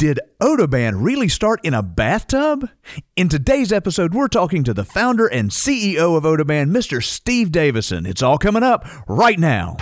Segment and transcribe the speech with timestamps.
[0.00, 2.70] Did Odoban really start in a bathtub?
[3.16, 7.04] In today's episode, we're talking to the founder and CEO of Odoban, Mr.
[7.04, 8.06] Steve Davison.
[8.06, 9.76] It's all coming up right now.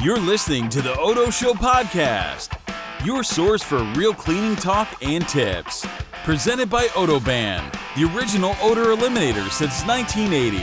[0.00, 2.56] You're listening to the Odo Show podcast,
[3.04, 5.84] your source for real cleaning talk and tips.
[6.22, 10.58] Presented by Odoban, the original odor eliminator since 1980.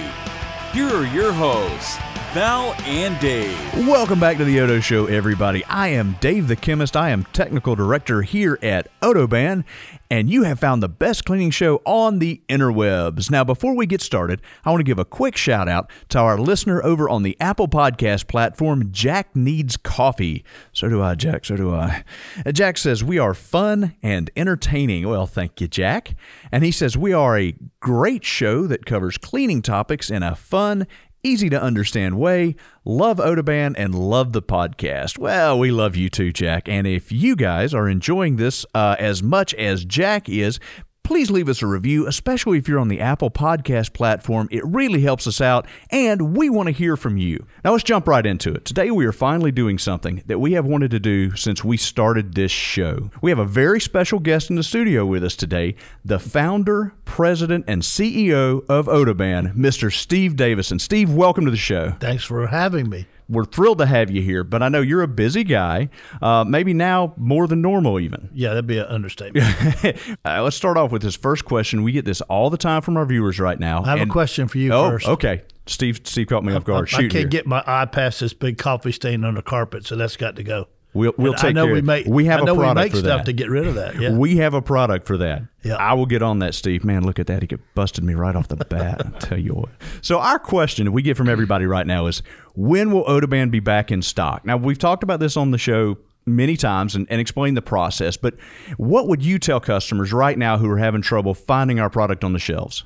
[0.71, 1.97] Here are your hosts,
[2.33, 3.57] Val and Dave.
[3.87, 5.65] Welcome back to the Odo Show, everybody.
[5.65, 6.95] I am Dave the Chemist.
[6.95, 9.63] I am technical director here at Odoban,
[10.11, 13.31] and you have found the best cleaning show on the interwebs.
[13.31, 16.37] Now, before we get started, I want to give a quick shout out to our
[16.37, 20.45] listener over on the Apple Podcast platform, Jack Needs Coffee.
[20.71, 21.45] So do I, Jack.
[21.45, 22.03] So do I.
[22.45, 25.09] Uh, Jack says, We are fun and entertaining.
[25.09, 26.13] Well, thank you, Jack.
[26.51, 30.85] And he says, We are a great show that covers cleaning topics in a fun
[31.23, 32.55] easy to understand way.
[32.85, 35.17] Love Odoban and love the podcast.
[35.17, 36.67] Well, we love you too, Jack.
[36.69, 40.59] And if you guys are enjoying this uh, as much as Jack is,
[41.09, 44.47] please leave us a review, especially if you're on the Apple Podcast platform.
[44.51, 47.47] It really helps us out, and we want to hear from you.
[47.65, 48.63] Now, let's jump right into it.
[48.63, 52.35] Today, we are finally doing something that we have wanted to do since we started
[52.35, 53.09] this show.
[53.23, 57.65] We have a very special guest in the studio with us today the founder, president,
[57.67, 59.91] and CEO of Odoban, Mr.
[59.91, 60.77] Steve Davison.
[60.77, 61.95] Steve, welcome to the show.
[61.99, 63.07] Thanks for having me.
[63.29, 66.73] We're thrilled to have you here, but I know you're a busy guy, uh, maybe
[66.73, 68.29] now more than normal, even.
[68.33, 69.45] Yeah, that'd be an understatement.
[70.25, 71.83] uh, let's start off with this first question.
[71.83, 73.83] We get this all the time from our viewers right now.
[73.83, 75.07] I have and- a question for you oh, first.
[75.07, 75.43] okay.
[75.67, 76.85] Steve, Steve caught me off guard.
[76.85, 77.27] I, Shoot I can't here.
[77.27, 80.43] get my eye past this big coffee stain on the carpet, so that's got to
[80.43, 80.67] go.
[80.95, 81.87] We'll, we'll And take I know care we of it.
[81.87, 82.05] make.
[82.07, 83.25] We have I know a product we make for stuff that.
[83.25, 83.99] to get rid of that.
[84.01, 84.13] Yeah.
[84.13, 85.43] We have a product for that.
[85.63, 85.75] Yeah.
[85.75, 86.85] I will get on that, Steve.
[86.85, 87.41] Man, look at that.
[87.41, 89.05] He busted me right off the bat.
[89.05, 89.69] I tell you what.
[90.01, 92.23] So our question we get from everybody right now is
[92.55, 94.45] when will Odoban be back in stock?
[94.45, 98.15] Now we've talked about this on the show many times and, and explained the process,
[98.15, 98.35] but
[98.77, 102.33] what would you tell customers right now who are having trouble finding our product on
[102.33, 102.83] the shelves?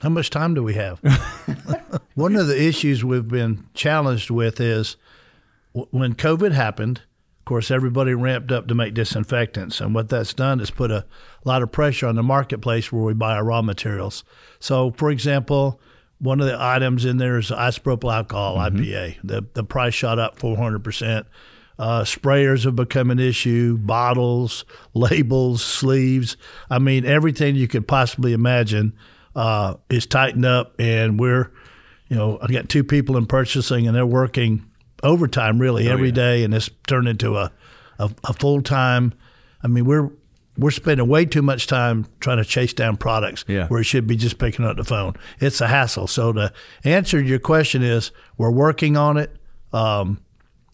[0.00, 0.98] How much time do we have?
[2.14, 4.96] One of the issues we've been challenged with is
[5.72, 7.02] when COVID happened.
[7.50, 11.04] Of course, everybody ramped up to make disinfectants, and what that's done is put a
[11.44, 14.22] lot of pressure on the marketplace where we buy our raw materials.
[14.60, 15.80] So, for example,
[16.20, 19.16] one of the items in there is isopropyl alcohol IPA.
[19.24, 21.26] The the price shot up 400 percent.
[21.76, 23.76] Uh, sprayers have become an issue.
[23.78, 26.36] Bottles, labels, sleeves.
[26.70, 28.92] I mean, everything you could possibly imagine
[29.34, 31.50] uh, is tightened up, and we're,
[32.06, 34.69] you know, I got two people in purchasing, and they're working
[35.02, 37.50] overtime really every day, and it's turned into a
[37.98, 39.12] a, a full time.
[39.62, 40.10] I mean, we're
[40.58, 43.66] we're spending way too much time trying to chase down products Yeah.
[43.68, 45.14] where it should be just picking up the phone.
[45.38, 46.06] It's a hassle.
[46.06, 46.52] So to
[46.84, 49.34] answer your question is, we're working on it.
[49.72, 50.20] Um,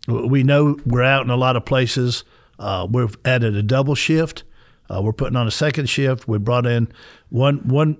[0.09, 2.25] we know we're out in a lot of places.
[2.59, 4.45] Uh, we've added a double shift.
[4.89, 6.27] Uh, we're putting on a second shift.
[6.27, 6.89] We brought in
[7.29, 7.99] one one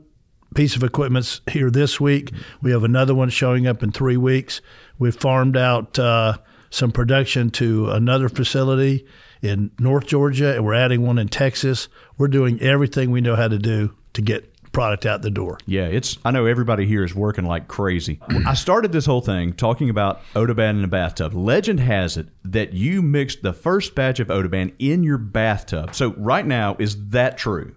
[0.57, 2.33] piece of equipment's here this week.
[2.63, 4.63] We have another one showing up in three weeks.
[4.99, 6.39] We've farmed out uh,
[6.71, 9.07] some production to another facility
[9.43, 11.89] in North Georgia, and we're adding one in Texas.
[12.17, 15.59] We're doing everything we know how to do to get product out the door.
[15.67, 16.19] Yeah, it's.
[16.25, 18.19] I know everybody here is working like crazy.
[18.47, 21.35] I started this whole thing talking about Odoban in a bathtub.
[21.35, 25.95] Legend has it that you mixed the first batch of Odoban in your bathtub.
[25.95, 27.75] So right now, is that true?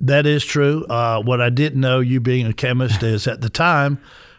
[0.00, 0.84] That is true.
[0.84, 3.98] Uh, what I didn't know, you being a chemist, is at the time,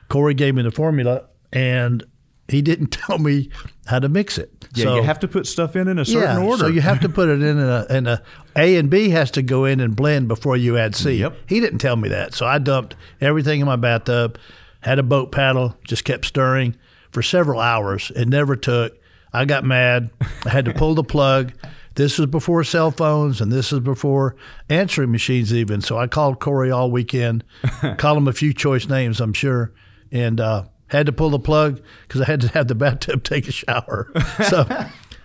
[0.10, 2.04] Corey gave me the formula, and
[2.48, 3.50] he didn't tell me
[3.86, 4.52] how to mix it.
[4.74, 6.66] Yeah, so, you have to put stuff in in a certain yeah, order.
[6.66, 8.22] So you have to put it in a, in a
[8.56, 11.14] A and B has to go in and blend before you add C.
[11.14, 11.38] Yep.
[11.48, 14.38] He didn't tell me that, so I dumped everything in my bathtub,
[14.82, 16.76] had a boat paddle, just kept stirring
[17.12, 18.12] for several hours.
[18.16, 18.98] It never took.
[19.32, 20.10] I got mad.
[20.46, 21.54] I had to pull the plug.
[21.96, 24.36] This was before cell phones, and this is before
[24.70, 25.82] answering machines, even.
[25.82, 27.44] So I called Corey all weekend,
[27.98, 29.74] called him a few choice names, I'm sure,
[30.12, 33.48] and uh, had to pull the plug because I had to have the bathtub take
[33.48, 34.12] a shower.
[34.50, 34.66] So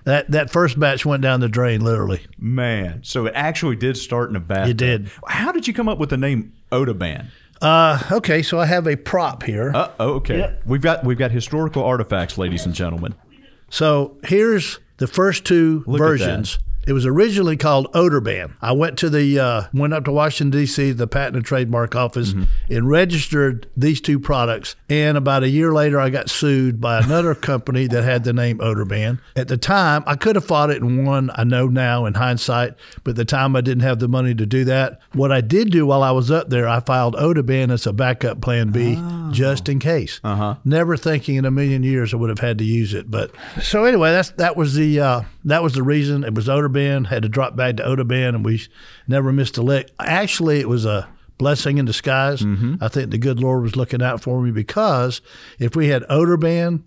[0.05, 2.23] that that first batch went down the drain, literally.
[2.39, 4.71] Man, so it actually did start in a bathtub.
[4.71, 5.11] It did.
[5.27, 7.27] How did you come up with the name Odoban?
[7.61, 9.73] Uh, okay, so I have a prop here.
[9.75, 10.39] Uh, oh, okay.
[10.39, 10.63] Yep.
[10.65, 13.15] We've got we've got historical artifacts, ladies and gentlemen.
[13.71, 16.59] So here's the first two Look versions.
[16.87, 18.53] It was originally called Odorban.
[18.63, 20.93] I went to the uh, went up to Washington D.C.
[20.93, 22.73] the Patent and Trademark Office Mm-hmm.
[22.75, 24.77] and registered these two products.
[24.89, 28.59] And about a year later, I got sued by another company that had the name
[28.59, 29.21] Odorban.
[29.37, 31.31] At the time, I could have fought it and won.
[31.35, 32.75] I know now in hindsight,
[33.05, 35.01] but at the time I didn't have the money to do that.
[35.13, 38.41] What I did do while I was up there, I filed Odoban as a backup
[38.41, 38.99] plan B,
[39.33, 40.21] just in case.
[40.25, 40.57] Uh-huh.
[40.65, 43.11] Never thinking in a million years I would have had to use it.
[43.11, 43.31] But
[43.63, 46.25] so anyway, that's that was the uh, that was the reason.
[46.25, 46.80] It was Odorban.
[46.81, 48.63] Odoban, had to drop back to Odoban, and we
[49.07, 49.91] never missed a lick.
[49.99, 52.43] Actually, it was a blessing in disguise.
[52.43, 52.77] Mm-hmm.
[52.81, 55.21] I think the good Lord was looking out for me because
[55.59, 56.83] if we had Odorban,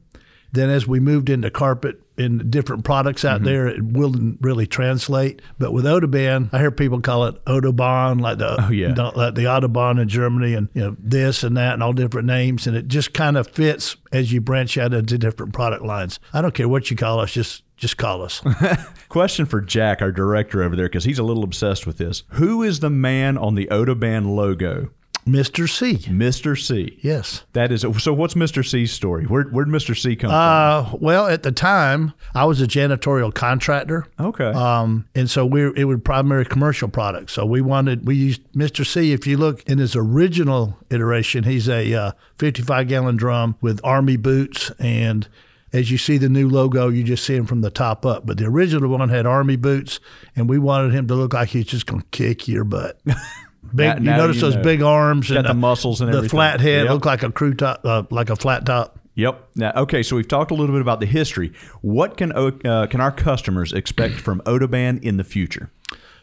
[0.53, 3.45] then as we moved into carpet and different products out mm-hmm.
[3.45, 5.41] there, it wouldn't really translate.
[5.57, 8.93] But with Odoban, I hear people call it Autobahn, like the Oh, yeah.
[8.93, 12.27] the- like the Autobahn in Germany, and you know this and that, and all different
[12.27, 16.19] names, and it just kind of fits as you branch out into different product lines.
[16.31, 18.41] I don't care what you call us, just just call us.
[19.09, 22.23] Question for Jack, our director over there, because he's a little obsessed with this.
[22.29, 24.91] Who is the man on the Odoban logo?
[25.25, 25.69] Mr.
[25.69, 25.97] C.
[26.09, 26.59] Mr.
[26.59, 26.99] C.
[27.01, 27.43] Yes.
[27.53, 28.13] That is so.
[28.13, 28.65] What's Mr.
[28.67, 29.25] C's story?
[29.25, 29.97] Where where'd Mr.
[29.97, 30.35] C come from?
[30.35, 34.05] Uh, well, at the time, I was a janitorial contractor.
[34.19, 34.51] Okay.
[34.51, 37.33] Um, and so we it was primary commercial products.
[37.33, 38.85] So we wanted we used Mr.
[38.85, 39.13] C.
[39.13, 44.17] If you look in his original iteration, he's a uh, 55 gallon drum with army
[44.17, 45.27] boots and.
[45.75, 48.27] As you see the new logo, you just see him from the top up.
[48.27, 49.99] But the original one had army boots,
[50.35, 53.01] and we wanted him to look like he's just going to kick your butt.
[53.75, 54.61] Big, Now- you now notice you those know.
[54.63, 56.37] big arms Got and the muscles and the everything.
[56.37, 56.91] flat head Yep.
[56.93, 58.99] looked like a crew top, uh, like a flat top.
[59.15, 59.47] Yep.
[59.55, 60.01] Now, okay.
[60.03, 61.53] So we've talked a little bit about the history.
[61.81, 65.69] What can uh, can our customers expect from Odoban in the future?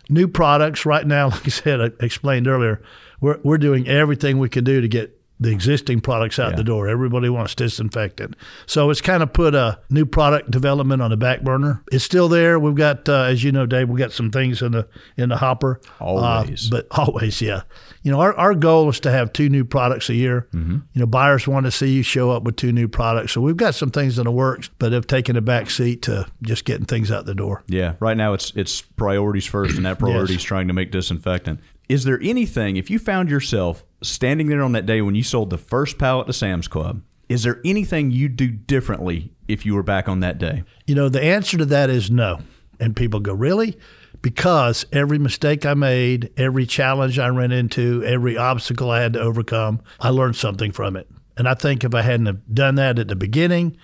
[0.09, 2.83] new products right now like i said i explained earlier
[3.21, 6.57] we're, we're doing everything we can do to get the existing products out Yeah.
[6.57, 11.11] the door everybody wants disinfectant so it's kind of put a new product development on
[11.11, 14.13] the back burner it's still there we've got uh, as you know dave we've got
[14.13, 16.69] some things in the in the hopper Uh, Always.
[16.69, 17.63] but always yeah
[18.03, 20.79] you know our, our goal is to have two new products a year Mm-hmm.
[20.93, 23.57] you know buyers want to see you show up with two new products so we've
[23.57, 26.85] got some things in the works but have taken a back seat to just getting
[26.87, 27.95] things out the door Yeah.
[28.01, 31.61] Right now, it's it's priorities first, and that priority is trying to make disinfectant.
[31.89, 35.51] Is there anything if you found yourself standing there on that day when you sold
[35.51, 37.03] the first pallet to Sam's Club?
[37.29, 40.65] Is there anything you'd do differently if you were back on that day?
[40.87, 42.41] You know, the answer to that is no.
[42.81, 43.79] And people go, really?
[44.23, 49.21] Because every mistake I made, every challenge I ran into, every obstacle I had to
[49.21, 51.09] overcome, I learned something from it.
[51.37, 53.77] And I think if I hadn't have done that at the beginning,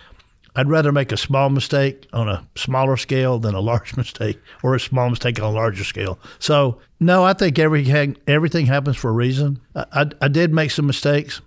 [0.56, 4.74] I'd rather make a small mistake on a smaller scale than a large mistake or
[4.74, 6.18] a small mistake on a larger scale.
[6.38, 9.60] So, no, I think everything, everything happens for a reason.
[9.74, 11.40] I, I, I did make some mistakes,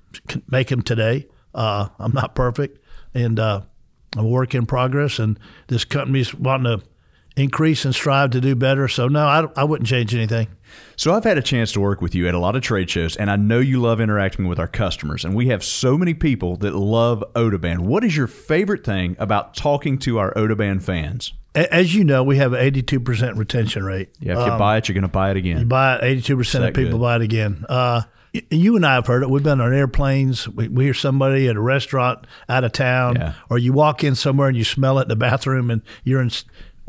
[0.47, 1.27] make them today.
[1.53, 2.79] Uh, I'm not perfect.
[3.13, 3.61] And, uh,
[4.17, 6.85] a work in progress, and this company's wanting to
[7.39, 8.87] increase and strive to do better.
[8.87, 10.47] So no, I, I wouldn't change anything.
[10.95, 13.15] So I've had a chance to work with you at a lot of trade shows,
[13.15, 15.23] and I know you love interacting with our customers.
[15.25, 17.79] And we have so many people that love Odoban.
[17.79, 21.33] What is your favorite thing about talking to our Odoban fans?
[21.55, 24.09] As you know, we have an 82% retention rate.
[24.19, 25.59] Yeah, if you buy it, you're going to buy it again.
[25.59, 27.01] You buy it, 82% of people good?
[27.01, 27.65] buy it again.
[27.67, 28.03] Uh,
[28.51, 29.29] you and I have heard it.
[29.29, 30.47] We've been on airplanes.
[30.47, 33.33] We, we hear somebody at a restaurant out of town, Yeah.
[33.49, 36.29] or you walk in somewhere and you smell it in the bathroom, and you're in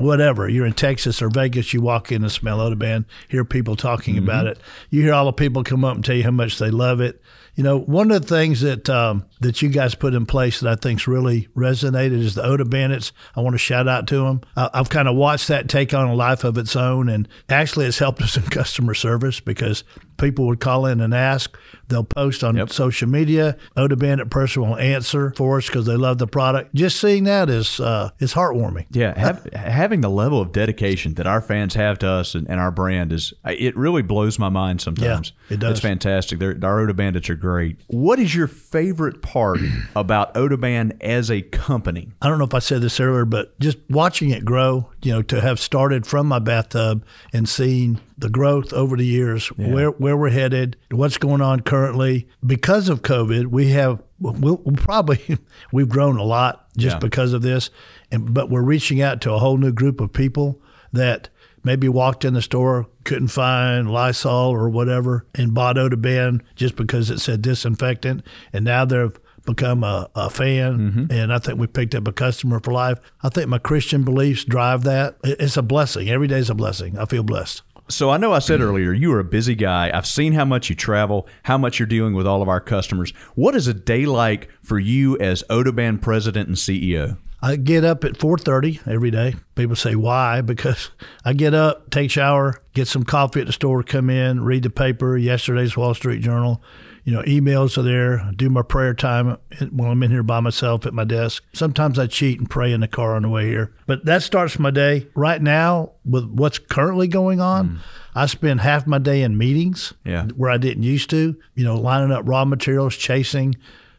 [0.00, 0.48] whatever.
[0.48, 1.72] You're in Texas or Vegas.
[1.72, 3.04] You walk in and smell Odoban.
[3.28, 4.24] Hear people talking Mm-hmm.
[4.24, 4.58] about it.
[4.90, 7.22] You hear all the people come up and tell you how much they love it.
[7.56, 10.70] You know, one of the things that um, that you guys put in place that
[10.70, 13.12] I think's really resonated is the Oda Bandits.
[13.36, 14.40] I want to shout out to them.
[14.56, 17.86] I, I've kind of watched that take on a life of its own, and actually,
[17.86, 19.84] it's helped us in customer service because
[20.16, 21.56] people would call in and ask.
[21.90, 22.70] They'll post on Yep.
[22.70, 23.56] social media.
[23.76, 26.74] Oda Bandit person will answer for us because they love the product.
[26.74, 28.86] Just seeing that is uh, is heartwarming.
[28.90, 32.58] Yeah, have, having the level of dedication that our fans have to us and, and
[32.60, 35.32] our brand is it really blows my mind sometimes.
[35.48, 35.72] Yeah, it does.
[35.72, 36.38] It's fantastic.
[36.38, 37.78] They're, our Oda Bandits are great.
[37.88, 39.58] What is your favorite part
[39.96, 42.08] about Odoban as a company?
[42.22, 45.22] I don't know if I said this earlier, but just watching it grow, you know,
[45.22, 50.16] to have started from my bathtub and seeing the growth over the years, where where
[50.16, 52.28] we're headed, what's going on currently.
[52.44, 55.38] Because of COVID, we have we'll, we'll probably
[55.72, 57.00] we've grown a lot just Yeah.
[57.00, 57.70] because of this,
[58.12, 60.60] and but we're reaching out to a whole new group of people
[60.92, 61.28] that
[61.62, 67.10] maybe walked in the store couldn't find Lysol or whatever and bought Odoban just because
[67.10, 71.12] it said disinfectant, and now they've become a, a fan, mm-hmm.
[71.12, 72.98] and I think we picked up a customer for life.
[73.22, 75.16] I think my Christian beliefs drive that.
[75.24, 76.08] It's a blessing.
[76.08, 76.98] Every day is a blessing.
[76.98, 77.62] I feel blessed.
[77.90, 79.90] So I know I said earlier you are a busy guy.
[79.92, 83.12] I've seen how much you travel, how much you're dealing with all of our customers.
[83.34, 87.18] What is a day like for you as Odoban president and CEO?
[87.42, 89.34] I get up at 4:30 every day.
[89.56, 90.40] People say why?
[90.50, 90.90] Because
[91.24, 94.70] I get up, take shower, get some coffee at the store, come in, read the
[94.70, 96.62] paper, yesterday's Wall Street Journal.
[97.10, 98.30] You know, emails are there.
[98.36, 99.36] Do my prayer time
[99.72, 101.42] while I'm in here by myself at my desk.
[101.52, 103.74] Sometimes I cheat and pray in the car on the way here.
[103.86, 105.08] But that starts my day.
[105.16, 107.80] Right now, with what's currently going on,
[108.14, 110.26] I spend half my day in meetings Yeah.
[110.36, 111.34] where I didn't used to.
[111.56, 113.56] You know, lining up raw materials, chasing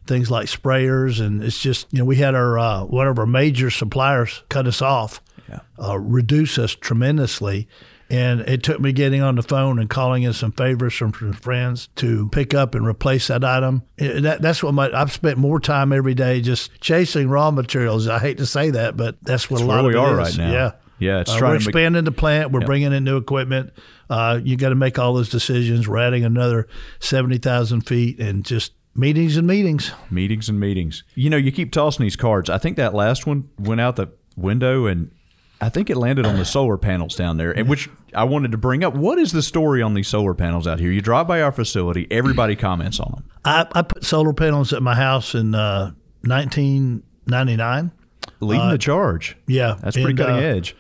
[0.08, 3.26] things like sprayers, and it's just you know we had our uh, one of our
[3.26, 5.22] major suppliers cut us off
[5.84, 7.68] uh, reduce us tremendously.
[8.12, 11.32] And it took me getting on the phone and calling in some favors from, from
[11.32, 13.84] friends to pick up and replace that item.
[13.98, 18.08] It- that, that's what my I've spent more time every day just chasing raw materials.
[18.10, 20.22] I hate to say that, but that's what That's a lot where of we are
[20.22, 20.38] is.
[20.38, 20.52] right now.
[20.54, 22.52] Yeah, Yeah, it's Uh, trying we're make- expanding the plant.
[22.52, 23.72] We're bringing in new equipment.
[24.10, 25.88] Uh, you got to make all those decisions.
[25.88, 26.68] We're adding another
[27.00, 29.94] seventy thousand feet, and just meetings and meetings.
[30.10, 31.04] meetings and meetings.
[31.16, 32.50] You know, you keep tossing these cards.
[32.50, 35.12] I think that last one went out the window and
[35.62, 38.58] I think it landed on the solar panels down there, and which I wanted to
[38.58, 38.96] bring up.
[38.96, 40.92] What is the story on these solar panels out here?
[40.92, 43.24] You drive by our facility, everybody comments on them.
[43.46, 45.92] I, I put solar panels at my house in uh,
[46.22, 47.92] 1999.
[48.40, 49.38] Leading the charge.
[49.48, 50.76] Yeah, That's pretty and, cutting uh, edge.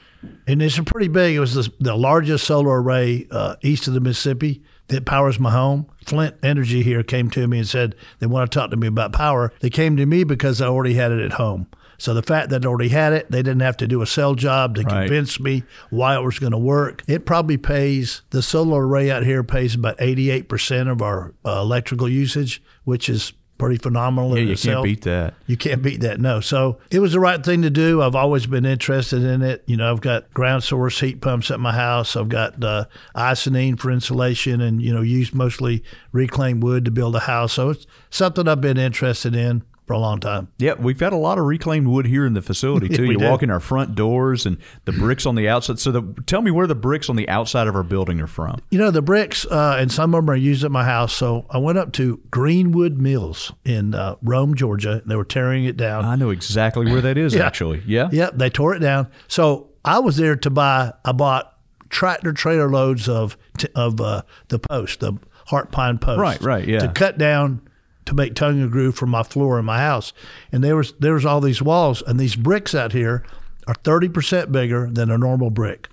[0.47, 1.35] And it's a pretty big.
[1.35, 5.51] It was the, the largest solar array uh, east of the Mississippi that powers my
[5.51, 5.87] home.
[6.05, 9.13] Flint Energy here came to me and said they want to talk to me about
[9.13, 9.51] power.
[9.59, 11.67] They came to me because I already had it at home.
[12.01, 14.33] So the fact that I already had it, they didn't have to do a sell
[14.33, 15.07] job to Right.
[15.07, 17.03] convince me why it was going to work.
[17.07, 21.33] It probably pays the solar array out here pays about eighty eight percent of our
[21.45, 24.35] uh, electrical usage, which is pretty phenomenal.
[24.35, 24.73] Yeah, you itself.
[24.77, 25.35] can't beat that.
[25.45, 26.39] You can't beat that, no.
[26.39, 28.01] So it was the right thing to do.
[28.01, 29.63] I've always been interested in it.
[29.67, 32.15] You know, I've got ground source heat pumps at my house.
[32.15, 37.15] I've got uh, Icynene for insulation and, you know, use mostly reclaimed wood to build
[37.15, 37.53] a house.
[37.53, 40.47] So it's something I've been interested in for a long time.
[40.57, 43.03] Yeah, we've got a lot of reclaimed wood here in the facility too.
[43.03, 43.25] you do.
[43.29, 45.79] walk in our front doors and the bricks on the outside.
[45.79, 48.61] So the, tell me where the bricks on the outside of our building are from.
[48.69, 51.13] You know, the bricks, uh, and some of them are used at my house.
[51.13, 55.01] So I went up to Greenwood Mills in uh, Rome, Georgia.
[55.01, 56.05] And they were tearing it down.
[56.05, 57.35] I know exactly where that is.
[57.41, 57.45] Yeah.
[57.45, 58.09] Actually, yeah.
[58.11, 59.07] Yep, they tore it down.
[59.27, 60.93] So I was there to buy.
[61.03, 61.57] I bought
[61.89, 65.17] tractor trailer loads of t- of uh, the post, the
[65.47, 66.19] heart pine post.
[66.19, 66.79] Right, right, yeah.
[66.79, 67.61] To cut down
[68.05, 70.13] to make tongue and groove for my floor in my house,
[70.51, 73.23] and there was there was all these walls and these bricks out here
[73.67, 75.87] are thirty percent bigger than a normal brick.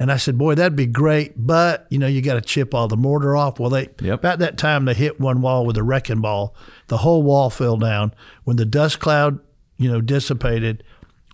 [0.00, 2.86] And I said, "Boy, that'd be great, but you know, you got to chip all
[2.86, 4.20] the mortar off." Well, they Yep.
[4.20, 6.54] about that time they hit one wall with a wrecking ball.
[6.86, 8.12] The whole wall fell down.
[8.44, 9.40] When the dust cloud,
[9.76, 10.84] you know, dissipated,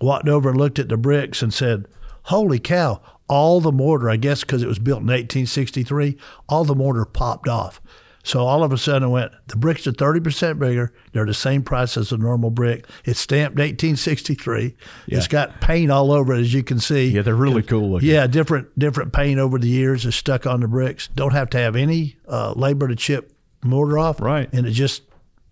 [0.00, 1.86] walked over and looked at the bricks and said,
[2.24, 3.02] "Holy cow!
[3.28, 6.16] All the mortar, I guess, because it was built in 1863,
[6.48, 7.82] all the mortar popped off."
[8.24, 9.32] So all of a sudden, I went.
[9.48, 10.92] The bricks are 30 percent bigger.
[11.12, 12.86] They're the same price as a normal brick.
[13.04, 14.74] It's stamped 1863.
[15.08, 17.08] It's got paint all over it, as you can see.
[17.08, 18.08] Yeah, they're really cool looking.
[18.08, 21.08] Yeah, different different paint over the years is stuck on the bricks.
[21.08, 24.20] Don't have to have any uh, labor to chip mortar off.
[24.20, 24.52] Right.
[24.52, 25.02] and it just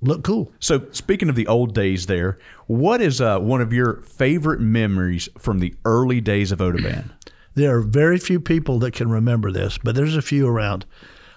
[0.01, 0.51] looked cool.
[0.59, 5.29] So, speaking of the old days, there, what is uh, one of your favorite memories
[5.39, 7.11] from the early days of Odoban?
[7.55, 10.87] There are very few people that can remember this, but there's a few around.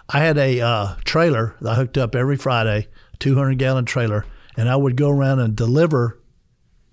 [0.09, 2.87] I had a uh, trailer that I hooked up every Friday,
[3.19, 6.19] 200 gallon trailer, and I would go around and deliver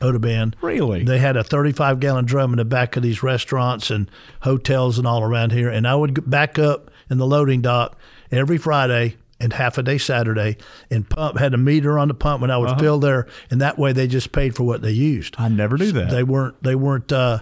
[0.00, 0.54] Odoban.
[0.60, 1.04] Really?
[1.04, 4.10] They had a 35 gallon drum in the back of these restaurants and
[4.42, 5.68] hotels and all around here.
[5.68, 7.96] And I would back up in the loading dock
[8.30, 10.56] every Friday and half a day Saturday
[10.90, 13.26] and pump, had a meter on the pump when I would fill there.
[13.50, 15.34] And that way they just paid for what they used.
[15.38, 16.10] I never knew that.
[16.10, 17.40] They weren't, they weren't, uh,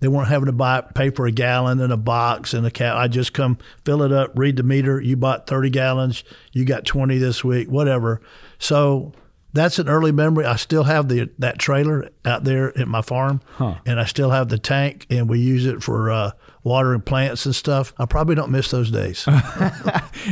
[0.00, 2.96] they weren't having to buy pay for a gallon and a box and a cap.
[2.96, 5.00] I just come fill it up, read the meter.
[5.00, 8.20] You bought thirty gallons, you got twenty this week, whatever.
[8.58, 9.12] So
[9.56, 10.44] that's an early memory.
[10.44, 14.48] I still have the that trailer out there at my farm, and I still have
[14.48, 16.30] the tank, and we use it for uh,
[16.62, 17.92] watering plants and stuff.
[17.98, 19.24] I probably don't miss those days.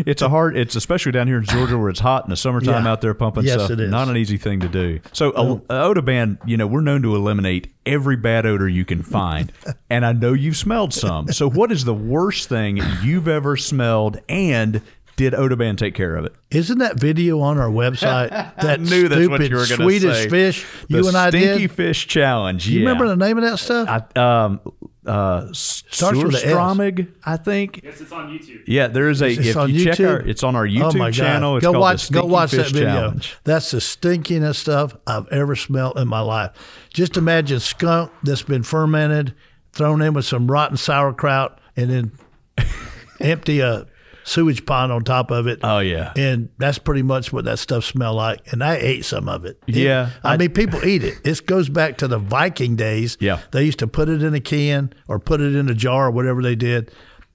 [0.06, 0.56] it's a hard.
[0.56, 2.90] It's especially down here in Georgia where it's hot in the summertime Yeah.
[2.92, 3.70] out there pumping Yes, stuff.
[3.72, 3.90] it is.
[3.90, 5.00] Not an easy thing to do.
[5.12, 9.52] So, uh, Odoban, you know, we're known to eliminate every bad odor you can find,
[9.90, 11.28] and I know you've smelled some.
[11.32, 14.82] So, what is the worst thing you've ever smelled, and
[15.16, 16.34] did Odoban take care of it?
[16.50, 18.30] Isn't that video on our website?
[18.64, 20.28] That knew that's what stupid you were gonna Swedish say.
[20.28, 21.66] fish The you and I Stinky.
[21.66, 22.64] Fish Challenge.
[22.64, 22.86] Do you yeah.
[22.86, 24.06] remember the name of that stuff?
[24.16, 24.60] I, um,
[25.06, 26.44] uh, Starts with a S.
[26.44, 27.80] Surströmming, I think.
[27.82, 28.62] Yes, it's on YouTube.
[28.66, 29.28] Yeah, there is a.
[29.28, 30.08] It's if on you check YouTube?
[30.08, 31.56] our, it's on our YouTube oh my channel.
[31.56, 32.94] It's go called watch, the go watch Fish that video.
[32.94, 33.36] Challenge.
[33.44, 36.52] That's the stinkiest stuff I've ever smelled in my life.
[36.92, 39.34] Just imagine skunk that's been fermented,
[39.72, 42.12] thrown in with some rotten sauerkraut, and then
[43.20, 43.86] empty a
[44.24, 45.60] sewage pond on top of it.
[45.62, 46.12] Oh yeah.
[46.16, 48.52] And that's pretty much what that stuff smelled like.
[48.52, 49.62] And I ate some of it.
[49.66, 51.22] It- Yeah, I, I- mean, people eat it.
[51.24, 53.16] This goes back to the Viking days.
[53.20, 53.40] Yeah.
[53.52, 56.10] They used to put it in a can or put it in a jar or
[56.10, 56.90] whatever they did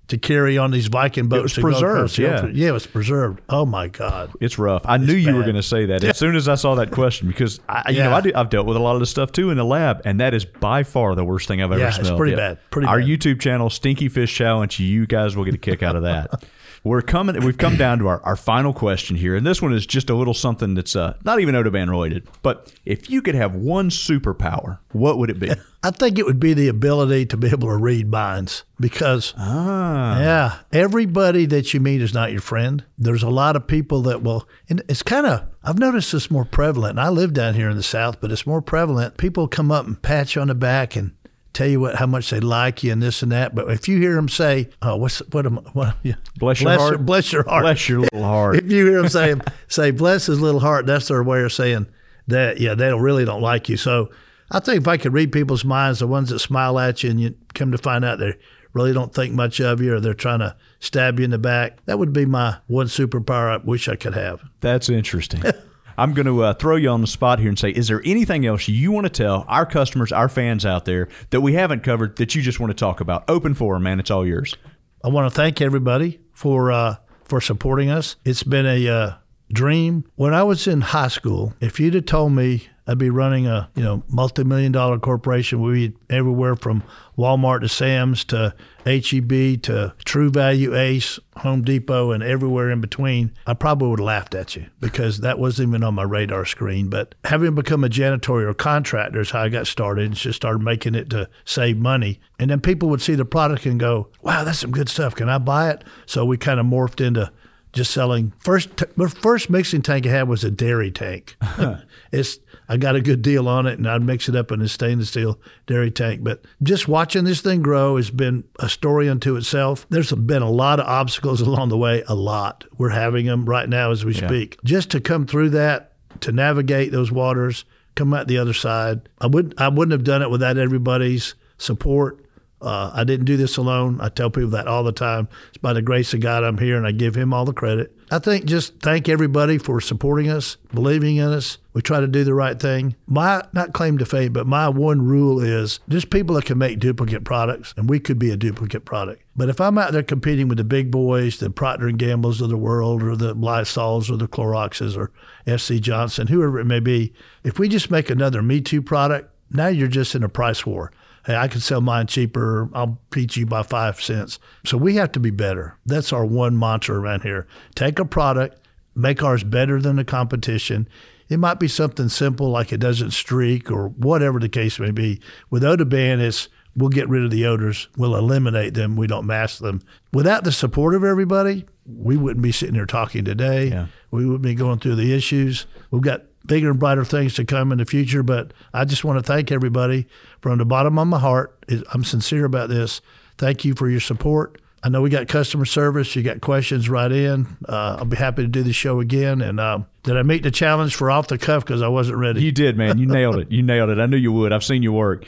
[0.07, 1.39] to carry on these Viking boats.
[1.39, 2.63] It was to go across preserved, yeah.
[2.63, 3.41] Yeah, it was preserved.
[3.47, 4.31] Oh, my God.
[4.41, 4.81] It's rough.
[4.85, 7.27] I knew you were going to say that as soon as I saw that question
[7.27, 8.15] because I, you know Yeah.
[8.15, 10.19] I do, I've dealt with a lot of this stuff too in the lab, and
[10.19, 12.17] that is by far the worst thing I've ever Yeah, it's smelled.
[12.17, 12.57] pretty bad.
[12.71, 13.07] Pretty Our bad.
[13.07, 16.43] YouTube channel, Stinky Fish Challenge, you guys will get a kick out of that.
[16.83, 17.39] We're coming.
[17.43, 20.15] We've come down to our, our final question here, and this one is just a
[20.15, 22.27] little something that's uh, not even Odoban related.
[22.41, 25.51] But if you could have one superpower, what would it be?
[25.83, 30.19] I think it would be the ability to be able to read minds because, ah.
[30.19, 32.83] yeah, everybody that you meet is not your friend.
[32.97, 36.43] There's a lot of people that will, and it's kind of, I've noticed this more
[36.43, 36.91] prevalent.
[36.91, 39.17] And I live down here in the South, but it's more prevalent.
[39.17, 41.13] People come up and pat you on the back and
[41.59, 43.53] tell you what how much they like you and this and that.
[43.53, 47.05] But if you hear them say, "Oh, what's what am what?" Yeah, bless your heart,
[47.05, 48.55] bless your heart, bless your little heart.
[48.55, 49.35] if you hear them say
[49.67, 51.87] say bless his little heart, that's their way of saying
[52.27, 52.59] that.
[52.59, 53.77] Yeah, they really don't like you.
[53.77, 54.09] So
[54.51, 57.19] I think if I could read people's minds, the ones that smile at you and
[57.19, 58.35] you come to find out they
[58.73, 61.83] really don't think much of you or they're trying to stab you in the back,
[61.85, 64.41] that would be my one superpower I wish I could have.
[64.61, 65.43] That's interesting.
[65.99, 68.45] I'm going to uh, throw you on the spot here and say, is there anything
[68.45, 72.15] else you want to tell our customers, our fans out there that we haven't covered
[72.15, 73.29] that you just want to talk about?
[73.29, 73.99] Open forum, man.
[73.99, 74.55] It's all yours.
[75.03, 78.15] I want to thank everybody for uh, for supporting us.
[78.23, 79.13] It's been a uh,
[79.51, 80.05] dream.
[80.15, 83.69] When I was in high school, if you'd have told me I'd be running a
[83.75, 85.61] you know multi-million dollar corporation.
[85.61, 86.83] We'd be everywhere from
[87.15, 93.31] Walmart to Sam's to HEB to True Value Ace, Home Depot, and everywhere in between.
[93.45, 96.89] I probably would have laughed at you because that wasn't even on my radar screen.
[96.89, 100.95] But having become a janitorial contractor is how I got started and just started making
[100.95, 102.19] it to save money.
[102.39, 105.13] And then people would see the product and go, "Wow, that's some good stuff.
[105.13, 107.31] Can I buy it?" So we kind of morphed into
[107.71, 108.85] just selling first t-
[109.21, 111.35] first mixing tank I had was a dairy tank.
[111.41, 111.77] Uh-huh.
[112.11, 114.67] it's I got a good deal on it, and I'd mix it up in a
[114.67, 116.23] stainless steel dairy tank.
[116.23, 119.85] But just watching this thing grow has been a story unto itself.
[119.89, 122.65] There's been a lot of obstacles along the way, a lot.
[122.77, 124.27] We're having them right now as we yeah.
[124.27, 124.57] speak.
[124.63, 129.09] Just to come through that, to navigate those waters, come out the other side.
[129.19, 132.23] I wouldn't I wouldn't have done it without everybody's support
[132.61, 133.99] uh, I didn't do this alone.
[134.01, 135.29] I tell people that all the time.
[135.49, 137.95] It's by the grace of God I'm here, and I give Him all the credit.
[138.11, 141.59] I think just thank everybody for supporting us, believing in us.
[141.73, 142.95] We try to do the right thing.
[143.07, 146.79] My not claim to fame, but my one rule is there's people that can make
[146.79, 149.21] duplicate products, and we could be a duplicate product.
[149.37, 152.49] But if I'm out there competing with the big boys, the Procter and Gamble's of
[152.49, 155.11] the world, or the Lysols, or the Cloroxes, or
[155.57, 159.67] SC Johnson, whoever it may be, if we just make another Me Too product, now
[159.67, 160.91] you're just in a price war
[161.25, 162.69] hey, I can sell mine cheaper.
[162.73, 164.39] I'll beat you by five cents.
[164.65, 165.77] So we have to be better.
[165.85, 167.47] That's our one mantra around here.
[167.75, 168.59] Take a product,
[168.95, 170.87] make ours better than the competition.
[171.29, 175.21] It might be something simple like it doesn't streak or whatever the case may be.
[175.49, 179.59] With Odoban, it's we'll get rid of the odors, we'll eliminate them, we don't mask
[179.59, 179.81] them.
[180.13, 183.67] Without the support of everybody, we wouldn't be sitting here talking today.
[183.67, 183.87] Yeah.
[184.11, 185.65] We wouldn't be going through the issues.
[185.91, 188.23] We've got bigger and brighter things to come in the future.
[188.23, 190.07] But I just want to thank everybody
[190.41, 191.57] from the bottom of my heart.
[191.93, 192.99] I'm sincere about this.
[193.37, 194.61] Thank you for your support.
[194.81, 196.15] I know we got customer service.
[196.15, 197.47] You got questions right in.
[197.67, 199.41] Uh, I'll be happy to do the show again.
[199.41, 202.41] And uh, did I meet the challenge for off the cuff because I wasn't ready?
[202.41, 202.97] You did, man.
[202.97, 203.51] You nailed it.
[203.51, 203.99] You nailed it.
[203.99, 204.53] I knew you would.
[204.53, 205.25] I've seen you work.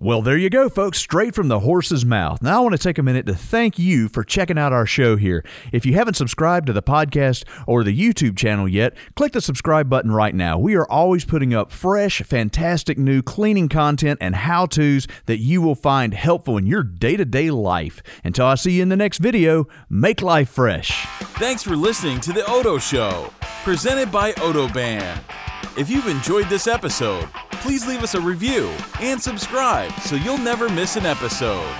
[0.00, 2.40] Well, there you go, folks, straight from the horse's mouth.
[2.40, 5.16] Now, I want to take a minute to thank you for checking out our show
[5.16, 5.44] here.
[5.72, 9.90] If you haven't subscribed to the podcast or the YouTube channel yet, click the subscribe
[9.90, 10.56] button right now.
[10.56, 15.60] We are always putting up fresh, fantastic new cleaning content and how to's that you
[15.60, 18.00] will find helpful in your day to day life.
[18.22, 21.08] Until I see you in the next video, make life fresh.
[21.40, 23.32] Thanks for listening to The Odo Show,
[23.64, 25.57] presented by Odoban.
[25.78, 28.68] If you've enjoyed this episode, please leave us a review
[29.00, 31.72] and subscribe so you'll never miss an episode.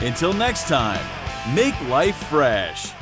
[0.00, 1.04] Until next time,
[1.54, 2.92] make life fresh.